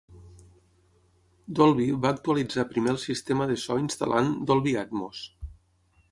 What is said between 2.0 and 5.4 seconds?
va actualitzar primer el sistema de so instal·lant Dolby Atmos.